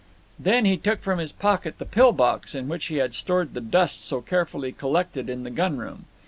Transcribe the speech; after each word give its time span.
Then 0.39 0.65
he 0.65 0.77
took 0.77 1.01
from 1.01 1.19
his 1.19 1.31
pocket 1.31 1.77
the 1.77 1.85
pill 1.85 2.11
box 2.11 2.55
in 2.55 2.67
which 2.67 2.85
he 2.87 2.95
had 2.95 3.13
stored 3.13 3.53
the 3.53 3.61
dust 3.61 4.03
so 4.03 4.19
carefully 4.19 4.71
collected 4.71 5.29
in 5.29 5.43
the 5.43 5.51
gunroom. 5.51 6.05